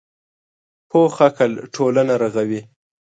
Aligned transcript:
پوخ 0.89 1.13
عقل 1.27 1.51
ټولنه 1.75 2.13
رغوي 2.23 2.61